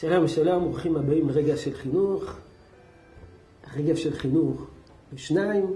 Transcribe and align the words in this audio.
שלום 0.00 0.24
ושלום, 0.24 0.64
ברוכים 0.64 0.96
הבאים 0.96 1.28
לרגע 1.28 1.56
של 1.56 1.74
חינוך. 1.74 2.36
רגע 3.76 3.96
של 3.96 4.12
חינוך 4.12 4.66
בשניים, 5.12 5.66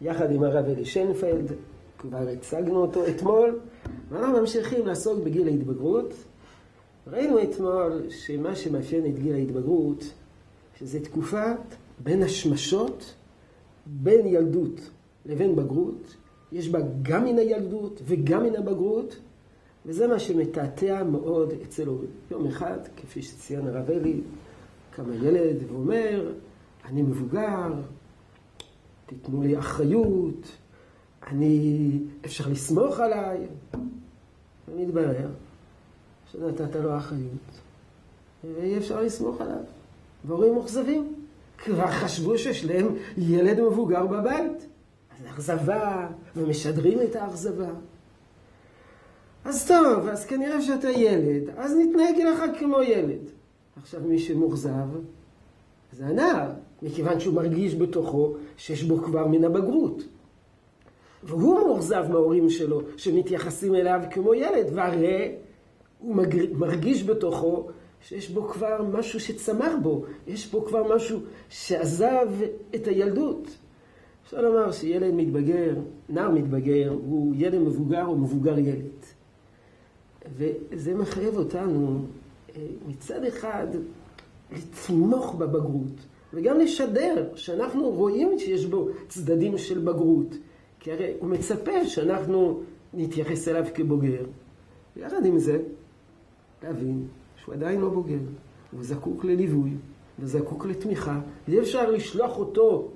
יחד 0.00 0.32
עם 0.32 0.42
הרב 0.42 0.64
אלי 0.64 0.84
שיינפלד, 0.84 1.52
כבר 1.98 2.28
הצגנו 2.28 2.76
אותו 2.76 3.06
אתמול, 3.06 3.60
ואנחנו 4.08 4.40
ממשיכים 4.40 4.86
לעסוק 4.86 5.24
בגיל 5.24 5.48
ההתבגרות. 5.48 6.14
ראינו 7.06 7.42
אתמול 7.42 8.02
שמה 8.10 8.56
שמאפיין 8.56 9.06
את 9.06 9.18
גיל 9.18 9.34
ההתבגרות, 9.34 10.04
שזה 10.78 11.04
תקופה 11.04 11.52
בין 11.98 12.22
השמשות, 12.22 13.14
בין 13.86 14.26
ילדות 14.26 14.80
לבין 15.26 15.56
בגרות. 15.56 16.16
יש 16.52 16.68
בה 16.68 16.78
גם 17.02 17.24
מן 17.24 17.38
הילדות 17.38 18.02
וגם 18.04 18.42
מן 18.42 18.56
הבגרות. 18.56 19.16
וזה 19.86 20.06
מה 20.06 20.18
שמתעתע 20.18 21.04
מאוד 21.04 21.52
אצל 21.62 21.86
הורים. 21.86 22.10
יום 22.30 22.46
אחד, 22.46 22.78
כפי 22.96 23.22
שציין 23.22 23.66
הרב 23.66 23.90
אלי, 23.90 24.20
קם 24.90 25.10
הילד 25.10 25.56
ואומר, 25.68 26.32
אני 26.84 27.02
מבוגר, 27.02 27.72
תיתנו 29.06 29.42
לי 29.42 29.58
אחריות, 29.58 30.48
אני, 31.26 31.98
אפשר 32.24 32.48
לסמוך 32.48 33.00
עליי. 33.00 33.46
ומתברר 34.68 35.28
שנתת 36.32 36.76
לו 36.76 36.96
אחריות, 36.96 37.60
ואי 38.44 38.78
אפשר 38.78 39.00
לסמוך 39.00 39.40
עליו. 39.40 39.62
והורים 40.24 40.54
מאוכזבים. 40.54 41.14
כבר 41.58 41.86
חשבו 41.86 42.38
שיש 42.38 42.64
להם 42.64 42.86
ילד 43.16 43.60
מבוגר 43.60 44.06
בבית. 44.06 44.66
אז 45.10 45.26
אכזבה, 45.26 46.08
ומשדרים 46.36 46.98
את 47.02 47.16
האכזבה. 47.16 47.70
אז 49.44 49.68
טוב, 49.68 50.08
אז 50.08 50.26
כנראה 50.26 50.62
שאתה 50.62 50.90
ילד, 50.90 51.42
אז 51.56 51.76
נתנהג 51.76 52.20
לך 52.20 52.58
כמו 52.58 52.82
ילד. 52.82 53.30
עכשיו 53.76 54.00
מי 54.00 54.18
שמאוכזב 54.18 54.86
זה 55.92 56.06
הנער, 56.06 56.50
מכיוון 56.82 57.20
שהוא 57.20 57.34
מרגיש 57.34 57.74
בתוכו 57.74 58.34
שיש 58.56 58.82
בו 58.82 58.98
כבר 58.98 59.26
מן 59.26 59.44
הבגרות. 59.44 60.02
והוא 61.22 61.54
מאוכזב 61.54 62.04
מההורים 62.08 62.50
שלו, 62.50 62.80
שמתייחסים 62.96 63.74
אליו 63.74 64.00
כמו 64.10 64.34
ילד, 64.34 64.66
והרי 64.72 65.34
הוא 65.98 66.16
מרגיש 66.52 67.04
בתוכו 67.04 67.68
שיש 68.00 68.30
בו 68.30 68.48
כבר 68.48 68.82
משהו 68.92 69.20
שצמח 69.20 69.72
בו, 69.82 70.04
יש 70.26 70.50
בו 70.50 70.64
כבר 70.64 70.94
משהו 70.94 71.20
שעזב 71.48 72.28
את 72.74 72.86
הילדות. 72.86 73.48
אפשר 74.24 74.40
לומר 74.40 74.72
שילד 74.72 75.14
מתבגר, 75.14 75.74
נער 76.08 76.30
מתבגר, 76.30 76.90
הוא 76.90 77.34
ילד 77.36 77.58
מבוגר 77.58 78.06
או 78.06 78.16
מבוגר 78.16 78.58
ילד. 78.58 78.92
וזה 80.36 80.94
מחייב 80.94 81.36
אותנו 81.36 82.04
אה, 82.56 82.66
מצד 82.88 83.24
אחד 83.24 83.66
לתמוך 84.52 85.34
בבגרות, 85.34 86.06
וגם 86.34 86.60
לשדר 86.60 87.28
שאנחנו 87.34 87.90
רואים 87.90 88.38
שיש 88.38 88.66
בו 88.66 88.88
צדדים 89.08 89.58
של 89.58 89.78
בגרות, 89.78 90.36
כי 90.80 90.92
הרי 90.92 91.12
הוא 91.18 91.28
מצפה 91.28 91.86
שאנחנו 91.86 92.60
נתייחס 92.94 93.48
אליו 93.48 93.64
כבוגר. 93.74 94.24
ויחד 94.96 95.26
עם 95.26 95.38
זה, 95.38 95.58
להבין 96.62 97.06
שהוא 97.36 97.54
עדיין 97.54 97.80
לא 97.80 97.88
בוגר, 97.88 98.18
הוא 98.72 98.82
זקוק 98.82 99.24
לליווי, 99.24 99.70
וזקוק 100.18 100.66
לתמיכה, 100.66 101.20
ואי 101.48 101.60
אפשר 101.60 101.90
לשלוח 101.90 102.38
אותו 102.38 102.90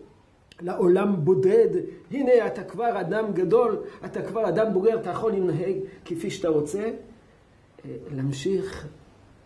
לעולם 0.61 1.25
בודד, 1.25 1.69
הנה 2.11 2.47
אתה 2.47 2.65
כבר 2.65 3.01
אדם 3.01 3.33
גדול, 3.33 3.83
אתה 4.05 4.23
כבר 4.23 4.49
אדם 4.49 4.73
בוגר, 4.73 5.01
אתה 5.01 5.11
יכול 5.11 5.33
לנהג 5.33 5.77
כפי 6.05 6.31
שאתה 6.31 6.49
רוצה, 6.49 6.91
להמשיך 8.11 8.87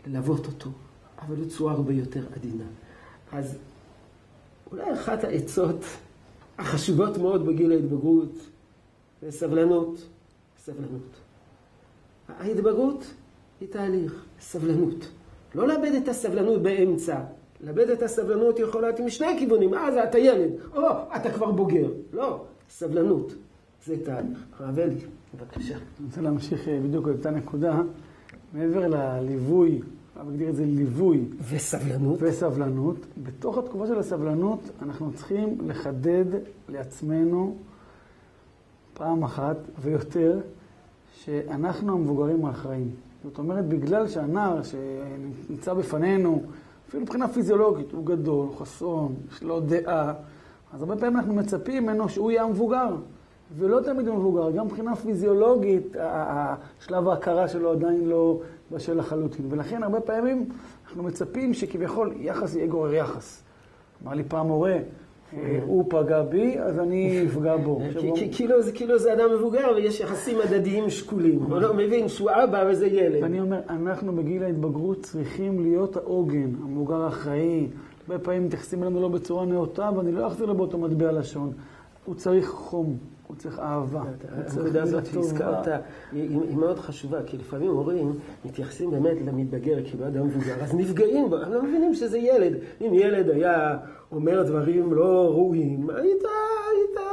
ללוות 0.06 0.46
אותו, 0.46 0.70
אבל 1.18 1.34
בצורה 1.34 1.72
הרבה 1.72 1.92
יותר 1.92 2.26
עדינה. 2.36 2.64
אז 3.32 3.58
אולי 4.72 4.92
אחת 4.92 5.24
העצות 5.24 5.84
החשובות 6.58 7.18
מאוד 7.18 7.46
בגיל 7.46 7.72
ההתבגרות 7.72 8.32
זה 9.22 9.30
סבלנות, 9.30 10.08
סבלנות. 10.58 11.20
ההתבגרות 12.28 13.04
היא 13.60 13.68
תהליך, 13.68 14.24
סבלנות. 14.40 15.08
לא 15.54 15.68
לאבד 15.68 15.92
את 16.02 16.08
הסבלנות 16.08 16.62
באמצע. 16.62 17.20
לאבד 17.60 17.90
את 17.90 18.02
הסבלנות 18.02 18.58
יכולה 18.58 18.88
להיות 18.88 19.00
משני 19.00 19.26
הכיוונים. 19.26 19.74
אה, 19.74 19.92
זה 19.92 20.04
אתה 20.04 20.18
ילד, 20.18 20.50
או, 20.74 20.82
אתה 21.16 21.30
כבר 21.30 21.50
בוגר. 21.50 21.90
לא, 22.12 22.44
סבלנות. 22.70 23.32
זה 23.86 24.04
תהליך. 24.04 24.38
הרב 24.58 24.78
אלי, 24.78 24.94
בבקשה. 25.34 25.74
אני 25.74 26.06
רוצה 26.06 26.20
להמשיך 26.20 26.68
אה, 26.68 26.80
בדיוק 26.80 27.08
על 27.08 27.12
אותה 27.12 27.30
נקודה. 27.30 27.80
מעבר 28.54 28.88
לליווי, 28.88 29.80
אני 30.20 30.28
מגדיר 30.28 30.48
את 30.48 30.56
זה 30.56 30.64
ליווי. 30.64 31.24
וסבלנות. 31.50 32.18
וסבלנות. 32.22 32.96
בתוך 33.22 33.58
התקופה 33.58 33.86
של 33.86 33.98
הסבלנות 33.98 34.60
אנחנו 34.82 35.12
צריכים 35.12 35.58
לחדד 35.66 36.24
לעצמנו 36.68 37.56
פעם 38.94 39.24
אחת 39.24 39.56
ויותר 39.78 40.40
שאנחנו 41.14 41.92
המבוגרים 41.92 42.44
האחראים. 42.44 42.90
זאת 43.24 43.38
אומרת, 43.38 43.68
בגלל 43.68 44.08
שהנער 44.08 44.62
שנמצא 44.62 45.74
בפנינו, 45.74 46.42
אפילו 46.88 47.02
מבחינה 47.02 47.28
פיזיולוגית, 47.28 47.92
הוא 47.92 48.06
גדול, 48.06 48.46
הוא 48.46 48.56
חסון, 48.56 49.14
יש 49.32 49.42
לו 49.42 49.60
דעה, 49.60 50.14
אז 50.72 50.82
הרבה 50.82 50.96
פעמים 50.96 51.16
אנחנו 51.16 51.34
מצפים 51.34 51.82
ממנו 51.82 52.08
שהוא 52.08 52.30
יהיה 52.30 52.42
המבוגר. 52.42 52.96
ולא 53.58 53.80
תמיד 53.80 54.08
הוא 54.08 54.16
מבוגר, 54.16 54.50
גם 54.50 54.66
מבחינה 54.66 54.96
פיזיולוגית, 54.96 55.96
שלב 56.80 57.08
ההכרה 57.08 57.48
שלו 57.48 57.70
עדיין 57.70 58.08
לא 58.08 58.40
בשל 58.72 58.98
לחלוטין. 58.98 59.46
ולכן 59.48 59.82
הרבה 59.82 60.00
פעמים 60.00 60.48
אנחנו 60.86 61.02
מצפים 61.02 61.54
שכביכול 61.54 62.12
יחס 62.16 62.54
יהיה 62.54 62.66
גורר 62.66 62.94
יחס. 62.94 63.42
אמר 64.04 64.14
לי 64.14 64.24
פעם 64.24 64.46
מורה, 64.46 64.76
אה, 65.34 65.60
הוא 65.62 65.84
פגע 65.88 66.22
בי, 66.22 66.58
אז 66.58 66.78
אני 66.78 67.26
אפגע 67.26 67.56
בו. 67.56 67.80
כאילו 68.36 68.62
זה 68.62 68.72
כאילו 68.72 68.98
זה 68.98 69.12
אדם 69.12 69.34
מבוגר 69.34 69.72
ויש 69.76 70.00
יחסים 70.00 70.38
הדדיים 70.44 70.90
שקולים. 70.90 71.42
הוא 71.42 71.60
לא 71.60 71.74
מבין 71.74 72.08
שהוא 72.08 72.30
אבא 72.30 72.64
וזה 72.70 72.86
ילד. 72.86 73.24
אני 73.24 73.40
אומר, 73.40 73.60
אנחנו 73.68 74.16
בגיל 74.16 74.42
ההתבגרות 74.42 75.02
צריכים 75.02 75.62
להיות 75.62 75.96
העוגן, 75.96 76.50
המבוגר 76.62 77.02
האחראי. 77.02 77.68
הרבה 78.08 78.24
פעמים 78.24 78.44
מתייחסים 78.44 78.82
אלינו 78.82 79.00
לא 79.00 79.08
בצורה 79.08 79.46
נאותה, 79.46 79.90
ואני 79.96 80.12
לא 80.12 80.26
אחזיר 80.26 80.46
לו 80.46 80.54
באותו 80.54 80.78
מטבע 80.78 81.12
לשון. 81.12 81.52
הוא 82.04 82.14
צריך 82.14 82.48
חום, 82.48 82.96
הוא 83.26 83.36
צריך 83.36 83.58
אהבה. 83.58 84.02
הנקודה 84.28 84.82
הזאת 84.82 85.06
שהזכרת 85.06 85.68
היא 86.12 86.56
מאוד 86.56 86.78
חשובה, 86.78 87.22
כי 87.22 87.36
לפעמים 87.36 87.70
הורים 87.70 88.12
מתייחסים 88.44 88.90
באמת 88.90 89.16
למתבגר 89.26 89.84
כאילו 89.84 90.06
אדם 90.06 90.26
מבוגר, 90.26 90.54
אז 90.62 90.74
נפגעים 90.74 91.24
הם 91.24 91.52
לא 91.52 91.62
מבינים 91.62 91.94
שזה 91.94 92.18
ילד. 92.18 92.52
אם 92.80 92.94
ילד 92.94 93.30
היה 93.30 93.78
אומר 94.12 94.42
דברים 94.42 94.94
לא 94.94 95.28
ראויים, 95.30 95.90
היית 95.90 96.22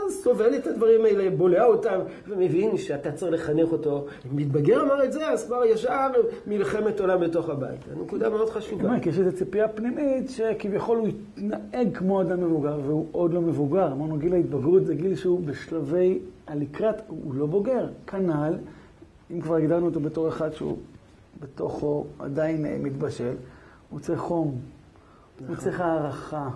סובל 0.10 0.56
את 0.56 0.68
הדברים 0.68 1.06
האלה, 1.06 1.30
בולע 1.30 1.66
אותם, 1.66 2.00
ומבין 2.28 2.78
שאתה 2.78 3.12
צריך 3.12 3.34
לחנך 3.34 3.72
אותו. 3.72 4.06
אם 4.26 4.36
מתבגר 4.36 4.82
אמר 4.82 5.04
את 5.04 5.14
זה, 5.14 5.30
אז 5.30 5.46
כבר 5.46 5.66
ישר 5.66 6.08
מלחמת 6.48 7.00
עולם 7.00 7.20
בתוך 7.22 7.50
הבית. 7.50 7.80
הנקודה 7.92 8.30
מאוד 8.30 8.50
חשובה. 8.50 9.00
כי 9.02 9.10
יש 9.10 9.20
איזו 9.20 9.38
ציפייה 9.38 9.68
פנימית 9.68 10.30
שכביכול 10.30 10.98
הוא 10.98 11.08
יתנהג 11.08 11.98
כמו 11.98 12.22
אדם 12.22 12.42
מבוגר, 12.42 12.80
והוא 12.86 13.06
עוד 13.12 13.34
לא 13.34 13.42
מבוגר. 13.42 13.92
אמרנו, 13.92 14.18
גיל 14.18 14.34
ההתבגרות 14.34 14.86
זה 14.86 14.96
גיל 14.96 15.16
שהוא 15.16 15.40
בשלבי 15.46 16.20
הלקראת, 16.48 17.02
הוא 17.08 17.36
לא 17.36 17.46
בוגר. 17.46 17.88
כנ"ל, 18.08 18.54
אם 19.32 19.42
כבר 19.42 19.56
הגדרנו 19.56 19.86
אותו 19.86 20.00
בתור 20.00 20.30
אחד 20.30 20.54
שהוא 20.54 20.78
בתוכו 21.40 22.06
עדיין 22.20 22.84
מתבשל, 22.84 23.34
הוא 23.90 24.00
צריך 24.00 24.20
חום, 24.20 24.56
הוא 25.48 25.56
צריך 25.56 25.82
הערכה. 25.82 26.50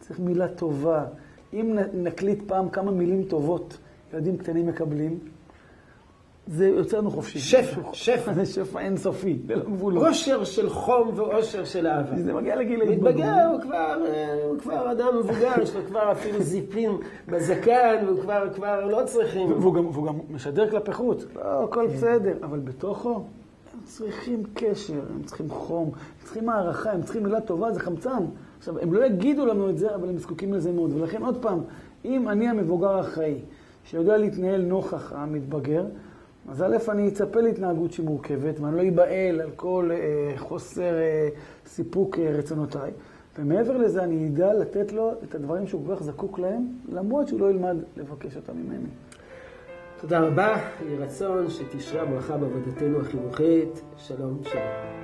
צריך 0.00 0.20
מילה 0.20 0.48
טובה. 0.48 1.04
אם 1.52 1.78
נקליט 1.94 2.42
פעם 2.46 2.68
כמה 2.68 2.90
מילים 2.90 3.24
טובות 3.24 3.78
ילדים 4.12 4.36
קטנים 4.36 4.66
מקבלים, 4.66 5.18
זה 6.46 6.68
יוצא 6.68 6.98
לנו 6.98 7.10
חופשי. 7.10 7.38
שפע, 7.38 7.80
שפע. 7.92 8.32
זה 8.32 8.46
שפע 8.54 8.80
אינסופי, 8.80 9.38
זה 9.46 9.54
לא 9.54 9.64
גבולות. 9.64 10.06
אושר 10.06 10.44
של 10.44 10.70
חום 10.70 11.10
ואושר 11.14 11.64
של 11.64 11.86
אהבה. 11.86 12.16
זה 12.16 12.32
מגיע 12.32 12.56
לגיל 12.56 12.80
ההתבגרות. 12.80 13.14
מתבגר, 13.14 13.46
הוא 13.52 13.60
כבר, 13.60 13.96
הוא 14.48 14.58
כבר 14.58 14.92
אדם 14.92 15.18
מבוגר, 15.18 15.52
יש 15.62 15.74
לו 15.74 15.80
כבר 15.86 16.12
אפילו 16.12 16.42
זיפים 16.42 16.98
בזקן, 17.28 18.04
והוא 18.06 18.20
כבר, 18.20 18.48
כבר 18.54 18.86
לא 18.86 19.02
צריכים. 19.06 19.52
והוא 19.52 19.74
גם, 19.74 19.86
והוא 19.86 20.06
גם 20.06 20.18
משדר 20.30 20.70
כלפי 20.70 20.92
חוץ. 20.92 21.24
לא, 21.34 21.64
הכל 21.64 21.86
בסדר. 21.86 22.36
אבל 22.42 22.58
בתוכו, 22.58 23.24
הם 23.74 23.80
צריכים 23.84 24.42
קשר, 24.54 25.00
הם 25.14 25.22
צריכים 25.22 25.50
חום, 25.50 25.88
הם 25.88 26.24
צריכים 26.24 26.48
הערכה, 26.48 26.92
הם 26.92 27.02
צריכים 27.02 27.22
מילה 27.22 27.40
טובה, 27.40 27.72
זה 27.72 27.80
חמצן. 27.80 28.24
עכשיו, 28.58 28.78
הם 28.78 28.94
לא 28.94 29.06
יגידו 29.06 29.46
לנו 29.46 29.70
את 29.70 29.78
זה, 29.78 29.94
אבל 29.94 30.08
הם 30.08 30.18
זקוקים 30.18 30.54
לזה 30.54 30.72
מאוד. 30.72 30.92
ולכן, 30.92 31.22
עוד 31.22 31.42
פעם, 31.42 31.60
אם 32.04 32.28
אני 32.28 32.48
המבוגר 32.48 32.90
האחראי, 32.90 33.38
שיודע 33.84 34.16
להתנהל 34.16 34.62
נוכח 34.62 35.12
המתבגר, 35.12 35.86
אז 36.48 36.62
א', 36.62 36.76
אני 36.90 37.08
אצפה 37.08 37.40
להתנהגות 37.40 37.92
שהיא 37.92 38.06
מורכבת, 38.06 38.60
ואני 38.60 38.76
לא 38.76 38.88
אבהל 38.88 39.40
על 39.40 39.50
כל 39.56 39.90
אה, 39.92 40.38
חוסר 40.38 40.94
אה, 40.94 41.28
סיפוק 41.66 42.18
אה, 42.18 42.30
רצונותיי. 42.30 42.90
ומעבר 43.38 43.76
לזה, 43.76 44.04
אני 44.04 44.28
אדע 44.28 44.54
לתת 44.54 44.92
לו 44.92 45.12
את 45.22 45.34
הדברים 45.34 45.66
שהוא 45.66 45.86
כל 45.86 45.96
כך 45.96 46.02
זקוק 46.02 46.38
להם, 46.38 46.66
למרות 46.92 47.28
שהוא 47.28 47.40
לא 47.40 47.50
ילמד 47.50 47.76
לבקש 47.96 48.36
אותם 48.36 48.52
ממני. 48.56 48.88
תודה 50.02 50.20
רבה, 50.20 50.56
יהי 50.86 50.96
רצון 50.96 51.50
שתשרה 51.50 52.04
ברכה 52.04 52.36
בעבודתנו 52.36 53.00
החינוכית. 53.00 53.82
שלום, 53.96 54.40
שלום. 54.44 55.01